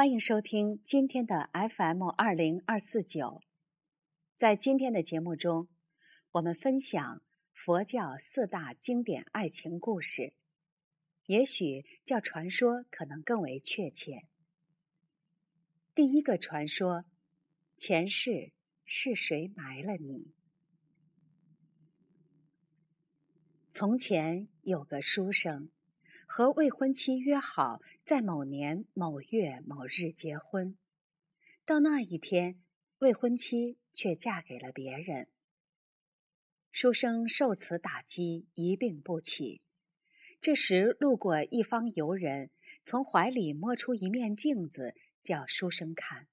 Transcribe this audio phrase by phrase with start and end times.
[0.00, 3.42] 欢迎收听今天的 FM 二零二四九。
[4.34, 5.68] 在今天的节目中，
[6.30, 7.20] 我们分享
[7.52, 10.32] 佛教四大经典爱情故事，
[11.26, 14.22] 也许叫传说可能更为确切。
[15.94, 17.04] 第一个传说：
[17.76, 18.52] 前世
[18.86, 20.32] 是谁埋了你？
[23.70, 25.68] 从前有个书生。
[26.32, 30.78] 和未婚妻约好在某年某月某日结婚，
[31.66, 32.62] 到那一天，
[33.00, 35.26] 未婚妻却嫁给了别人。
[36.70, 39.62] 书生受此打击，一病不起。
[40.40, 42.52] 这时，路过一方游人，
[42.84, 44.94] 从怀里摸出一面镜子，
[45.24, 46.28] 叫书生看。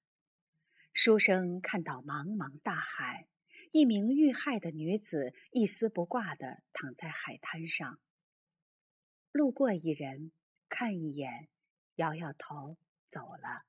[0.92, 3.26] 书生看到茫茫大海，
[3.72, 7.98] 一名遇害的女子一丝不挂地躺在海滩上。
[9.30, 10.32] 路过一人，
[10.68, 11.48] 看一眼，
[11.96, 12.78] 摇摇头，
[13.08, 13.66] 走了。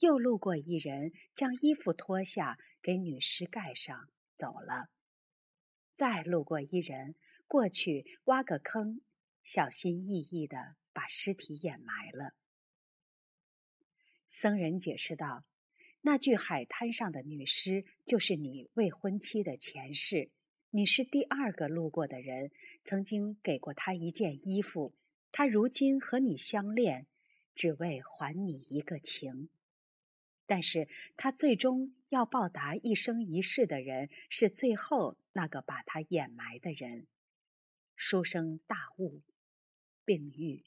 [0.00, 4.88] 又路过一人，将衣服脱下，给女尸盖上，走了。
[5.92, 7.14] 再路过一人，
[7.46, 9.00] 过去挖个坑，
[9.44, 12.34] 小心翼翼的把尸体掩埋了。
[14.28, 15.44] 僧人解释道
[16.02, 20.32] ：“那具海滩上的女尸，就是你未婚妻的前世。”
[20.76, 22.50] 你是第二个路过的人，
[22.82, 24.92] 曾经给过他一件衣服，
[25.30, 27.06] 他如今和你相恋，
[27.54, 29.50] 只为还你一个情。
[30.46, 37.06] 但是他最终要报答一生一世的人，是最后那个把他掩埋的人。
[37.94, 39.22] 书生大悟，
[40.04, 40.64] 病愈。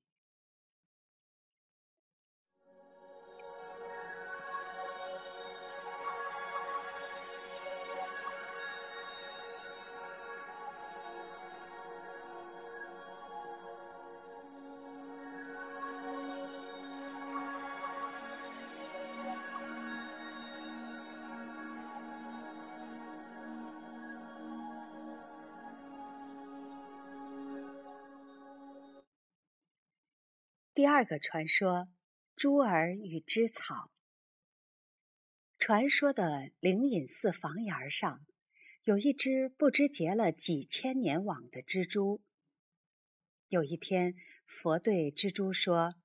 [30.77, 31.87] 第二个传说：
[32.35, 33.91] 珠儿与织草。
[35.57, 38.23] 传说的灵隐寺房檐上，
[38.83, 42.21] 有一只不知结了几千年网的蜘蛛。
[43.47, 44.13] 有一天，
[44.45, 45.95] 佛对蜘蛛说：“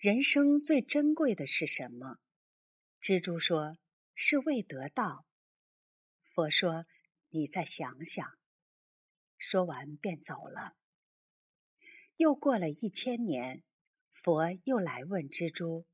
[0.00, 2.16] 人生最珍贵的是什么？”
[3.02, 3.76] 蜘蛛说
[4.16, 5.26] ：“是未得道。”
[6.32, 6.86] 佛说
[7.28, 8.26] ：“你再想想。”
[9.36, 10.76] 说完便走了。
[12.16, 13.62] 又过了一千年。
[14.24, 15.84] 佛又来问蜘蛛：“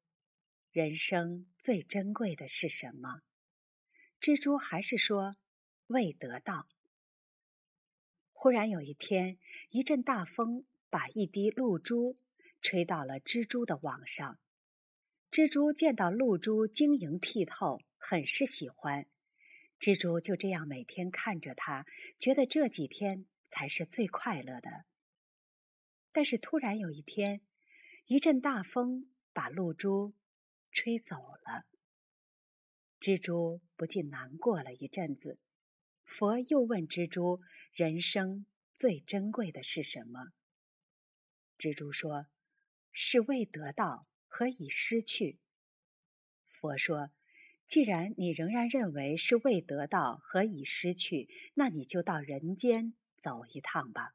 [0.71, 3.23] 人生最珍贵的是什么？”
[4.23, 5.35] 蜘蛛还是说
[5.89, 6.69] ：“未得到。”
[8.31, 9.37] 忽然有一天，
[9.71, 12.15] 一阵大风把一滴露珠
[12.63, 14.39] 吹到了蜘蛛的网上。
[15.33, 19.09] 蜘蛛见到露珠晶莹剔透，很是喜欢。
[19.81, 21.85] 蜘蛛就这样每天看着它，
[22.17, 24.85] 觉得这几天才是最快乐的。
[26.13, 27.41] 但是突然有一天，
[28.07, 30.15] 一阵大风把露珠
[30.73, 31.65] 吹走了，
[33.01, 35.39] 蜘蛛不禁难过了一阵子。
[36.05, 37.39] 佛又问蜘蛛
[37.73, 40.31] ：“人生最珍贵的是什么？”
[41.57, 42.27] 蜘蛛说
[42.91, 45.39] ：“是未得到和已失去。”
[46.49, 47.11] 佛说
[47.67, 54.15] ：“既然你仍然认为是未得到和已失去，那你就到人间走一趟吧。”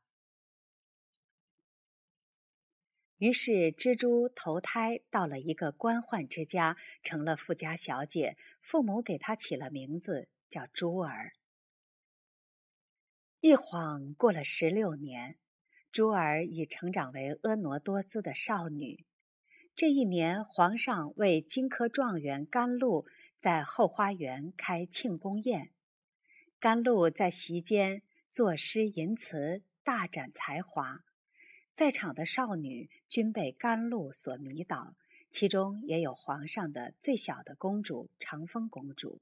[3.18, 8.36] 于是，蜘蛛投胎到了一个官宦之家，成了富家小姐。
[8.60, 11.32] 父母给她起了名字，叫珠儿。
[13.40, 15.38] 一晃过了十六年，
[15.94, 19.06] 珠儿已成长为婀娜多姿的少女。
[19.74, 23.06] 这一年，皇上为金科状元甘露
[23.38, 25.72] 在后花园开庆功宴，
[26.60, 31.06] 甘露在席间作诗吟词，大展才华。
[31.76, 34.96] 在场的少女均被甘露所迷倒，
[35.30, 39.20] 其中也有皇上的最小的公主长风公主。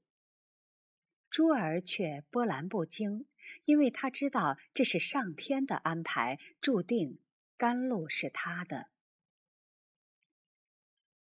[1.28, 3.26] 珠儿却波澜不惊，
[3.64, 7.18] 因为她知道这是上天的安排，注定
[7.56, 8.86] 甘露是她的。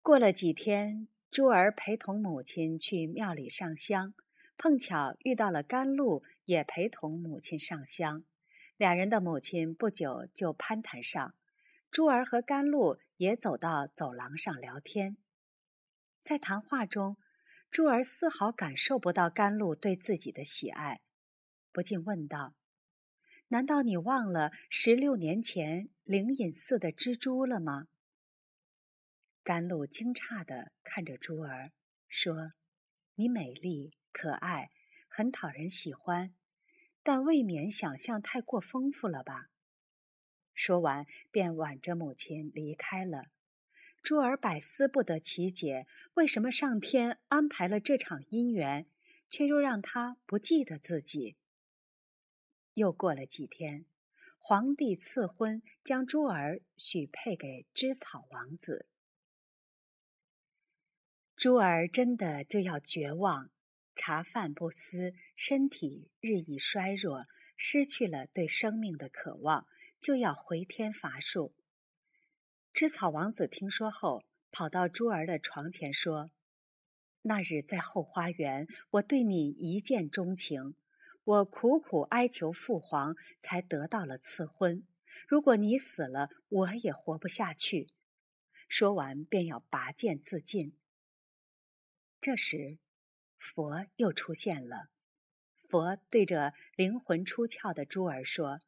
[0.01, 4.13] 过了几天，珠儿陪同母亲去庙里上香，
[4.57, 8.23] 碰巧遇到了甘露，也陪同母亲上香。
[8.79, 11.35] 两人的母亲不久就攀谈上，
[11.91, 15.17] 珠儿和甘露也走到走廊上聊天。
[16.21, 17.17] 在谈话中，
[17.69, 21.01] 珠儿丝毫感受不到甘露对自己的喜爱，
[21.73, 22.55] 不禁问道
[23.49, 27.89] ：“难道你忘了十六年前灵隐寺的蜘蛛了吗？”
[29.43, 31.73] 甘露惊诧地看着珠儿，
[32.07, 32.53] 说
[33.15, 34.71] ：“你美丽可爱，
[35.09, 36.33] 很讨人喜欢，
[37.03, 39.49] 但未免想象太过丰富了吧？”
[40.53, 43.25] 说完，便挽着母亲离开了。
[44.01, 48.85] 珠儿百思不得其解，为什么上天安排了这场姻缘，
[49.29, 51.35] 却又让他不记得自己？
[52.75, 53.85] 又过了几天，
[54.37, 58.85] 皇帝赐婚，将珠儿许配给芝草王子。
[61.35, 63.49] 珠儿真的就要绝望，
[63.99, 69.67] 茶饭不思，身体日益衰弱，失去了对生命的渴望，
[69.99, 71.53] 就要回天乏术。
[72.71, 76.31] 织草王子听说后，跑到珠儿的床前说
[77.23, 80.75] ：“那日在后花园，我对你一见钟情，
[81.25, 84.87] 我苦苦哀求父皇，才得到了赐婚。
[85.27, 87.89] 如果你死了，我也活不下去。”
[88.69, 90.77] 说完，便要拔剑自尽。
[92.21, 92.77] 这时，
[93.39, 94.89] 佛又出现了。
[95.55, 98.59] 佛对着灵魂出窍的珠儿说：“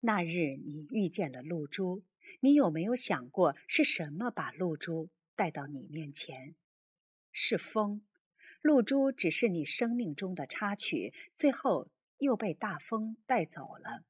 [0.00, 2.02] 那日你遇见了露珠。”
[2.42, 6.54] 你有没有想过，是什么把露珠带到你面前？
[7.32, 8.06] 是风，
[8.62, 14.04] 露珠只是你生命中的插曲，最后又被大风带走了。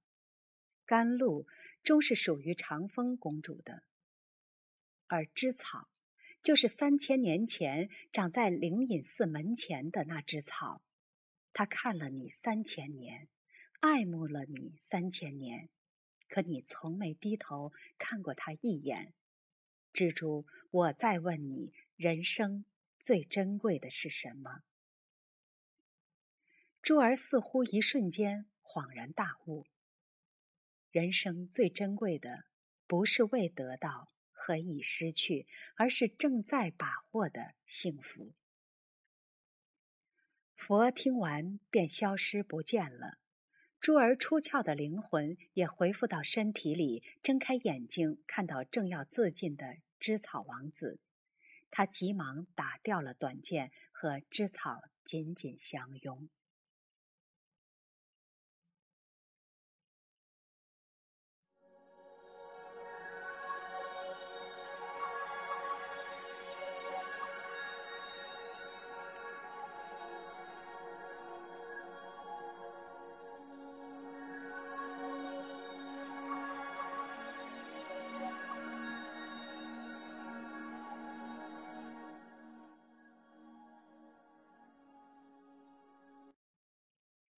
[0.85, 1.47] 甘露
[1.83, 3.85] 终是属于长风公主的，
[5.07, 5.89] 而枝草，
[6.43, 10.83] 就是三千年前长在灵隐寺门前的那枝草，
[11.53, 13.29] 它看了你三千年，
[13.81, 15.69] 爱慕了你三千年。
[16.29, 19.13] 可你从没低头看过他一眼，
[19.93, 20.47] 蜘蛛。
[20.71, 22.65] 我再问你，人生
[23.01, 24.63] 最珍贵的是什么？
[26.81, 29.67] 珠儿似乎一瞬间恍然大悟。
[30.93, 32.45] 人生最珍贵的，
[32.87, 38.33] 不是未得到和已失去，而是正在把握的幸福。
[40.57, 43.19] 佛听完便消失不见了。
[43.79, 50.99] 珠儿出窍的灵魂也恢复到身体里，睁开眼睛，看到正要自尽的织草王子，
[51.71, 56.29] 他急忙打掉了短剑，和织草紧紧相拥。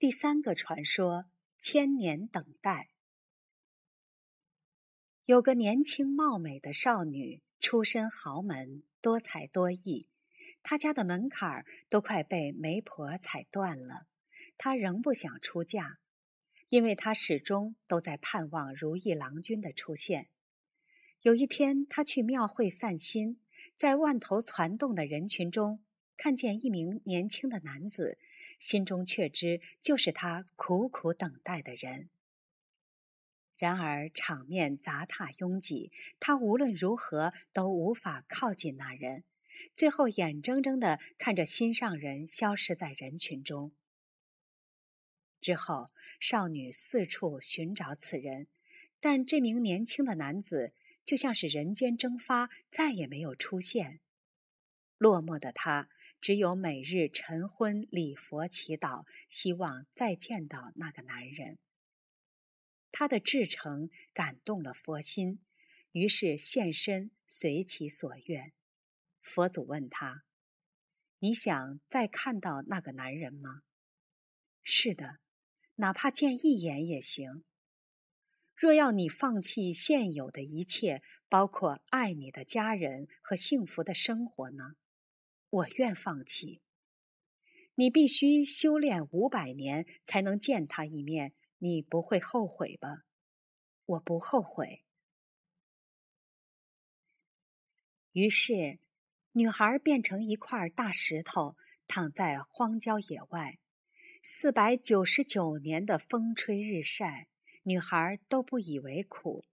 [0.02, 1.26] 第三个传说：
[1.60, 2.88] 千年等待。
[5.26, 10.08] 有个年轻貌美的少女，出身豪门，多才多艺。
[10.64, 14.08] 她家的门槛都快被媒婆踩断了，
[14.58, 15.98] 她仍不想出嫁，
[16.68, 20.26] 因为她始终都在盼望如意郎君的出现。
[21.20, 23.38] 有一天，她去庙会散心，
[23.76, 25.78] 在万头攒动的人群中，
[26.16, 28.18] 看见一名年轻的男子。
[28.62, 32.08] 心中却知，就是他苦苦等待的人。
[33.56, 39.24] 然而场面杂沓拥挤，他无论如何都无法靠近那人。
[39.74, 43.72] 最后眼睁睁的看着心上人消失在人群中。
[45.40, 45.88] 之后，
[46.20, 48.46] 少女四处寻找此人，
[49.00, 50.72] 但这名年轻的男子
[51.04, 53.98] 就像是人间蒸发，再也没有出现。
[54.98, 55.88] 落寞的他。
[56.22, 61.58] 只有每日晨昏礼佛祈祷，希望再见到那个男人。
[62.92, 65.40] 他的至诚感动了佛心，
[65.90, 68.52] 于是现身随其所愿。
[69.20, 70.22] 佛祖问他
[71.18, 73.62] ：“你想再看到那个男人吗
[74.62, 75.18] ？”“是的，
[75.74, 77.42] 哪怕见一眼也行。
[78.54, 84.76] ”“若要你放弃现有的一切，包括爱你的家人和幸福的生活呢？”
[85.52, 86.62] 我愿放弃。
[87.74, 93.04] 你必须修炼五百年才能见他一面，你不会后悔吧？
[93.84, 94.82] 我不后悔。
[98.12, 98.78] 于是，
[99.32, 101.56] 女孩变成一块大石头，
[101.86, 103.58] 躺在荒郊野外。
[104.22, 107.28] 四百九十九年的风吹日晒，
[107.64, 109.44] 女孩都不以为苦，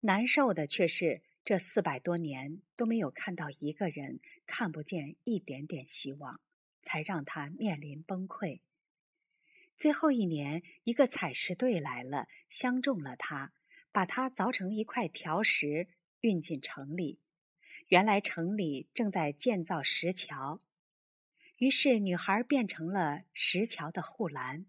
[0.00, 1.22] 难受的却是。
[1.44, 6.40] 这四百多年都没有看到一个人，看不见一点点希望，
[6.82, 8.60] 才让他面临崩溃。
[9.76, 13.52] 最后一年，一个采石队来了，相中了他，
[13.90, 15.88] 把他凿成一块条石，
[16.20, 17.18] 运进城里。
[17.88, 20.60] 原来城里正在建造石桥，
[21.56, 24.66] 于是女孩变成了石桥的护栏。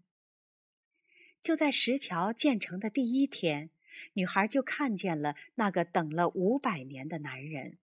[1.40, 3.70] 就在石桥建成的第一天，
[4.14, 7.78] 女孩就看见了那个等了五百年的男人。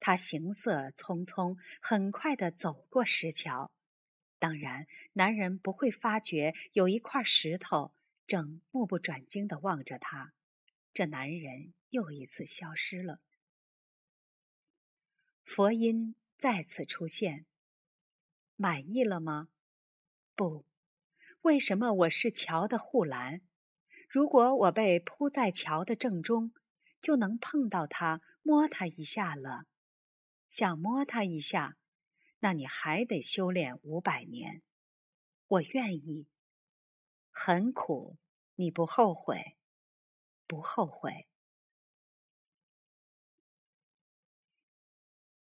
[0.00, 3.72] 他行色匆匆，很快的走过石桥。
[4.38, 7.94] 当然，男人不会发觉有一块石头
[8.26, 10.32] 正目不转睛的望着他。
[10.92, 13.20] 这男人又一次消失了。
[15.44, 17.46] 佛音再次出现。
[18.56, 19.48] 满意了吗？
[20.34, 20.66] 不。
[21.42, 23.40] 为什么我是桥的护栏？
[24.12, 26.52] 如果我被铺在桥的正中，
[27.00, 29.64] 就能碰到它，摸它一下了。
[30.50, 31.78] 想摸它一下，
[32.40, 34.60] 那你还得修炼五百年。
[35.46, 36.26] 我愿意。
[37.30, 38.18] 很苦，
[38.56, 39.56] 你不后悔？
[40.46, 41.26] 不后悔。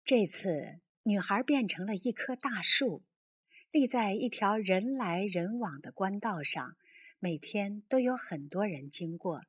[0.04, 3.02] 这次，女孩变成了一棵大树，
[3.70, 6.76] 立在一条人来人往的官道上，
[7.24, 9.42] 每天都有很多人经过。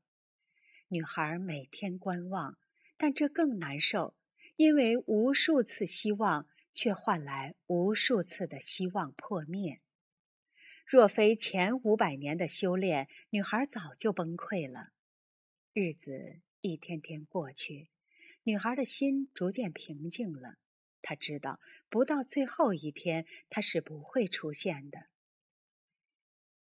[0.90, 2.60] 女孩每天观望，
[2.98, 4.16] 但这更难受，
[4.58, 9.82] 因为无数次希望却换来无数次的希望破灭。
[10.86, 14.90] 若非前五百年的修炼，女孩早就崩溃了。
[15.74, 17.90] 日子一天天过去。
[18.44, 20.58] 女孩的心逐渐平静了，
[21.02, 25.08] 她知道不到最后一天，她是不会出现的。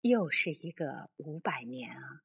[0.02, 2.24] 又是一个五百年啊！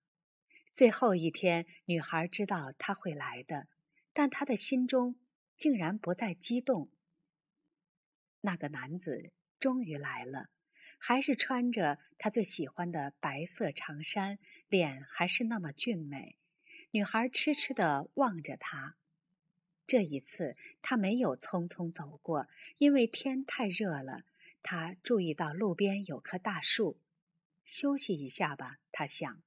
[0.72, 3.68] 最后一天，女孩知道他会来的，
[4.12, 5.16] 但她的心中
[5.56, 6.90] 竟然不再激动。
[8.40, 9.30] 那个男子
[9.60, 10.48] 终于来了，
[10.98, 16.38] 还是穿着他最喜欢的白色长衫，脸还是那么俊美。
[16.92, 18.96] 女孩痴痴地望着他。
[19.86, 24.22] 这一次，他没有匆匆走过，因为天太热了。
[24.62, 26.98] 他注意到路边有棵大树，
[27.66, 29.42] 休息一下吧，他想。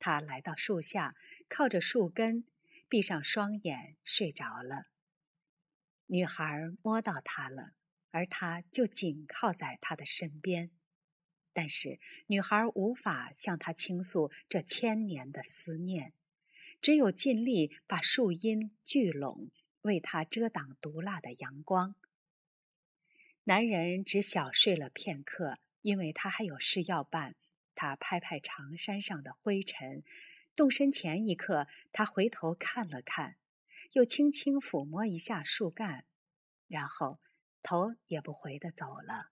[0.00, 1.14] 他来到树下，
[1.48, 2.44] 靠着树根，
[2.88, 4.88] 闭上双眼，睡着了。
[6.06, 7.72] 女孩摸到他了，
[8.10, 10.72] 而他就紧靠在他的身边。
[11.52, 16.12] 但是，女孩无法向他倾诉这千年的思念。
[16.82, 19.50] 只有尽力把树荫聚拢，
[19.82, 21.94] 为他遮挡毒辣的阳光。
[23.44, 27.36] 男人只小睡了片刻，因为他还有事要办。
[27.76, 30.02] 他拍拍长衫上的灰尘，
[30.56, 33.36] 动身前一刻，他回头看了看，
[33.92, 36.04] 又轻轻抚摸一下树干，
[36.66, 37.20] 然后
[37.62, 39.30] 头也不回的走了。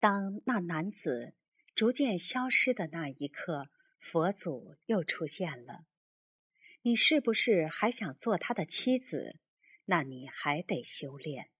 [0.00, 1.34] 当那男子
[1.72, 3.70] 逐渐消失的那一刻。
[4.00, 5.84] 佛祖又出现了，
[6.82, 9.40] 你是不是还想做他的妻子？
[9.86, 11.50] 那你还得修炼。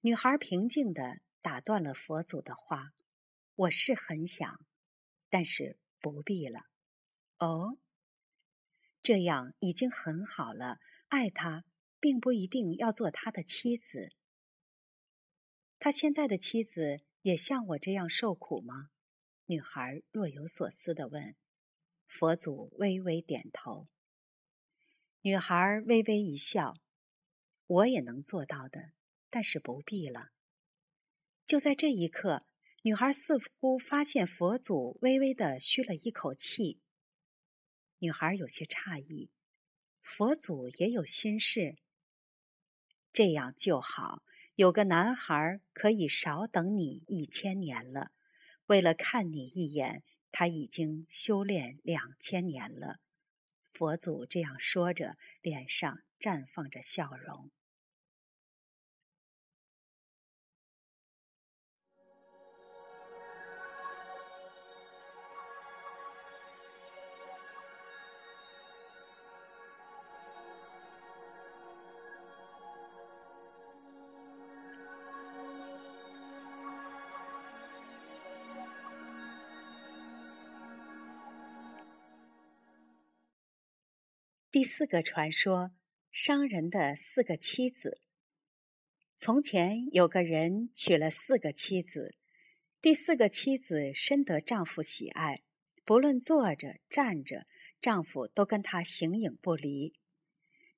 [0.00, 2.92] 女孩平静地打断了佛祖的话
[3.56, 4.64] ：“我是很想，
[5.28, 6.66] 但是不必了。”
[7.38, 7.78] 哦，
[9.02, 10.78] 这样已经很好了。
[11.08, 11.64] 爱他，
[11.98, 14.12] 并不一定要做他的妻子。
[15.80, 18.90] 他现在的妻子也像我这样受苦吗？
[19.46, 21.34] 女孩若有所思地问
[22.06, 23.88] ：“佛祖微微点头。”
[25.22, 26.76] 女孩微微一笑
[27.66, 28.92] ：“我也能做到的，
[29.30, 30.30] 但是不必了。”
[31.46, 32.46] 就在这一刻，
[32.82, 36.80] 女孩似乎发现佛祖微微的吁了一口气。
[37.98, 39.30] 女孩有些诧异
[40.02, 41.78] ：“佛祖也有心事？
[43.12, 44.22] 这样就好，
[44.54, 48.12] 有个男孩可以少等你一千年了。”
[48.66, 53.00] 为了看你一眼，他已经修炼两千年了。
[53.72, 57.50] 佛祖这样说着，脸上绽放着笑容。
[84.50, 85.72] 第四个传说：
[86.10, 88.00] 商人的四个妻子。
[89.14, 92.14] 从前有个人娶了四个妻子，
[92.80, 95.42] 第四个妻子深得丈夫喜爱，
[95.84, 97.46] 不论坐着站着，
[97.78, 99.92] 丈夫都跟她形影不离。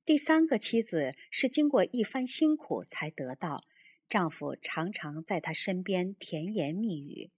[0.05, 3.63] 第三个妻子是经过一番辛苦才得到，
[4.09, 7.31] 丈夫常常在她身边甜言蜜语，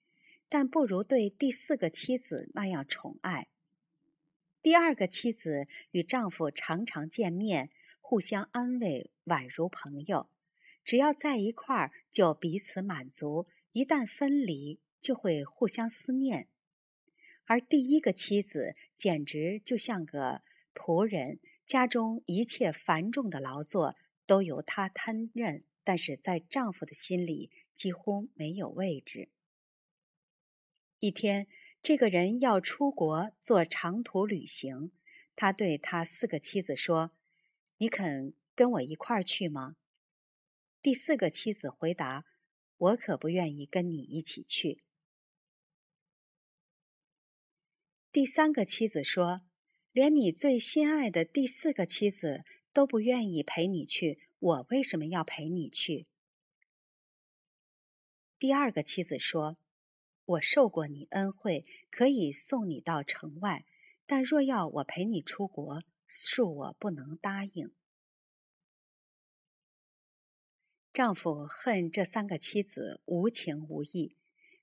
[0.49, 3.49] 但不如对第四个妻子那样宠爱。
[4.62, 10.28] 第二个妻子与丈夫常常见面，互相安慰，宛如朋友。
[10.85, 16.47] 只要在一块儿，就彼此满足；一旦分离，就会互相思念。
[17.47, 20.40] 而第一个妻子简直就像个
[20.73, 29.28] 仆人，家中一切繁重的劳作都由她担任，但是在丈夫的心里几乎没有位置。
[31.00, 31.49] 一天。
[31.83, 34.93] 这个人要出国做长途旅行，
[35.35, 37.11] 他对他四个妻子说
[37.79, 39.75] ：“你肯跟我一块儿去吗？”
[40.81, 42.25] 第四个妻子回答
[42.79, 44.85] ：“我可不愿意跟你一起去。”
[48.12, 49.41] 第三个妻子说
[49.91, 56.07] ：“连你最心爱的第四个妻子都不愿意陪你去，我为什么要陪你去？”
[58.39, 59.57] 第二个妻子说。
[60.25, 63.64] 我受过你恩惠，可以送你到城外，
[64.07, 67.73] 但若要我陪你出国，恕我不能答应。
[70.93, 74.17] 丈夫恨这三个妻子无情无义，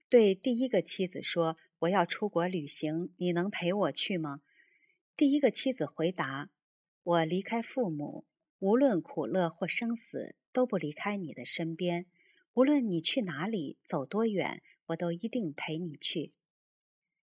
[0.07, 4.41] 对第一个妻子说：“我要出国旅行，你能陪我去吗？”
[5.17, 6.49] 第一个妻子回答
[7.03, 8.25] ：“我离开父母，
[8.59, 12.05] 无论苦乐或生死，都不离开你的身边。”
[12.59, 16.31] 无论你去哪里，走多远，我都一定陪你去。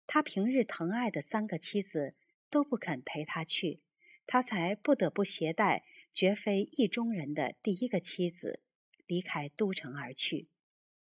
[0.05, 2.17] 他平日疼爱的三个妻子
[2.51, 3.81] 都不肯陪他去，
[4.27, 8.61] 他才不得不携带绝非意中人的第一个妻子
[9.07, 10.49] 离开都城而去。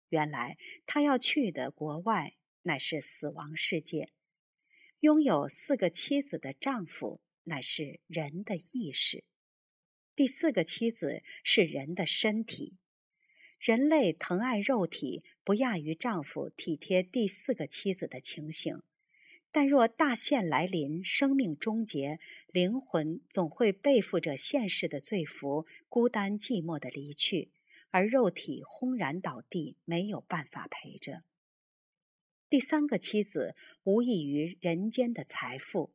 [0.10, 4.12] 原来他要去的国外乃是死亡世界。
[5.00, 9.24] 拥有四个妻子的丈夫乃是人的意识，
[10.16, 12.78] 第四个妻子是人的身体。
[13.62, 18.82] 人类疼爱肉体，不亚于丈夫体贴第四个妻子的情形。
[19.52, 27.50] 但若大限来临，生命终结，灵魂总会背负着现世的罪福，孤单寂寞的离去，
[27.92, 31.20] 而肉体轰然倒地，没有办法陪着。
[32.50, 35.94] 第三个妻子无异于人间的财富，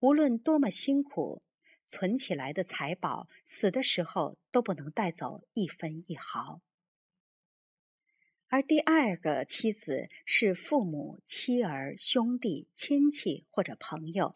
[0.00, 1.40] 无论多么辛苦
[1.86, 6.60] 存起来的财宝，死的时候都不能带走一分一毫。
[8.52, 14.34] 而第二个妻子是父母、妻儿、兄弟、亲戚或者朋友。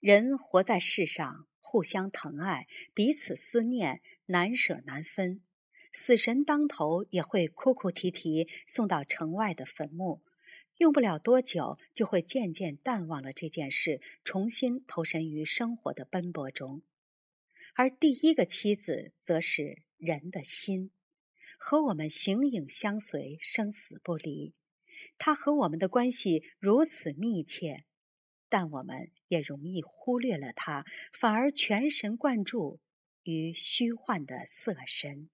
[0.00, 5.42] 人活在世上，互相疼爱，彼此思念，难舍难分。
[5.92, 10.22] 死神当头，也会哭哭啼啼送到城外的坟墓。
[10.78, 16.80] 用不了多久，就会渐渐淡忘了这件事，重新投身于生活的奔波中。
[17.74, 20.90] 而第一个妻子，则是人的心。
[21.66, 24.52] 和我们形影相随，生死不离。
[25.16, 27.86] 他和我们的关系如此密切，
[28.50, 32.80] 但我们也容易忽略了他，反而全神贯注
[33.22, 35.30] 于虚幻的色身。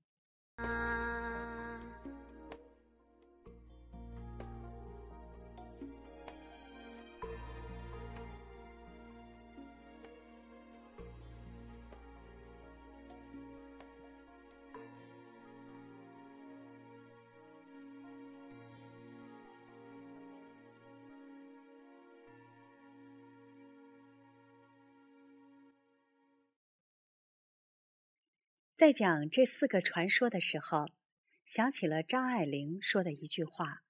[28.80, 30.88] 在讲这四个传说的时候，
[31.44, 33.82] 想起了张爱玲说的一句话：“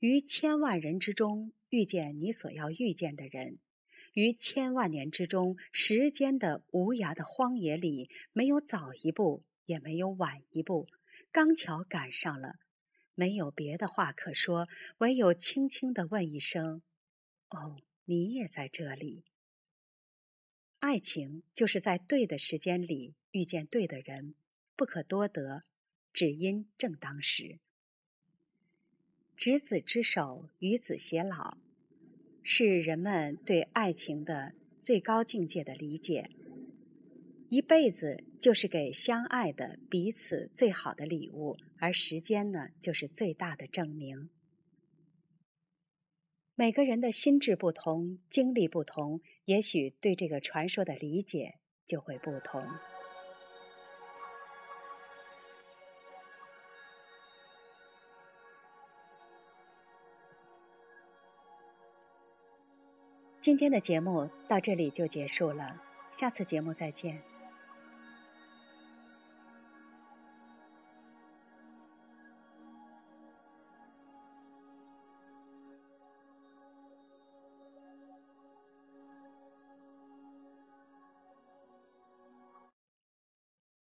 [0.00, 3.58] 于千万人之中遇见你所要遇见的人，
[4.14, 10.86] 于千万年之中时间的无涯的荒野里，没有早一步，也没有晚一步，
[11.30, 12.54] 刚巧赶上了，
[13.14, 14.68] 没有别的话可说，
[15.00, 16.80] 唯有轻轻的问一声
[17.52, 19.26] ：‘哦，你也在这里。’
[20.84, 24.34] 爱情就是在对的时间里。”遇见对的人，
[24.76, 25.62] 不可多得，
[26.12, 27.58] 只因正当时。
[29.34, 31.56] 执子之手，与子偕老，
[32.42, 36.28] 是人们对爱情的最高境界的理解。
[37.48, 44.28] 一辈子就是给相爱的彼此最好的礼物，而时间呢，就是最大的证明。
[46.56, 52.64] 每个人的心智不同，经历不同，也许对这个传说的理解就会不同。
[63.40, 67.33] 今天的节目到这里就结束了，下次节目再见。